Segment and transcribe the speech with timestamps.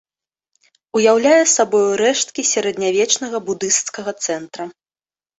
[0.99, 4.65] Уяўляе сабою рэшткі сярэднявечнага будысцкага цэнтра.